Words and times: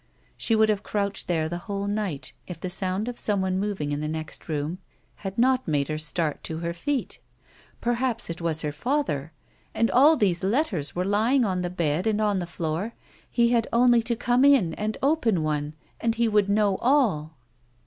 She 0.35 0.55
would 0.55 0.69
have 0.69 0.81
crouched 0.81 1.27
there 1.27 1.47
the 1.47 1.59
whole 1.59 1.85
night 1.85 2.33
if 2.47 2.59
the 2.59 2.71
sound 2.71 3.07
of 3.07 3.19
someone 3.19 3.59
moving 3.59 3.91
in 3.91 3.99
the 3.99 4.07
next 4.07 4.49
room 4.49 4.79
had 5.17 5.37
not 5.37 5.67
made 5.67 5.89
her 5.89 5.99
start 5.99 6.43
to 6.45 6.57
her 6.57 6.73
feet. 6.73 7.19
Perhaps 7.81 8.27
it 8.27 8.41
was 8.41 8.63
her 8.63 8.71
father! 8.71 9.31
And 9.75 9.91
all 9.91 10.17
these 10.17 10.43
letters 10.43 10.95
were 10.95 11.05
lying 11.05 11.45
on 11.45 11.61
the 11.61 11.69
bed 11.69 12.07
and 12.07 12.19
on 12.19 12.39
the 12.39 12.47
floor! 12.47 12.95
He 13.29 13.49
had 13.49 13.67
only 13.71 14.01
to 14.01 14.15
come 14.15 14.43
in 14.43 14.73
and 14.73 14.97
open 15.03 15.43
one, 15.43 15.75
and 15.99 16.15
he 16.15 16.27
would 16.27 16.49
know 16.49 16.77
all 16.77 17.37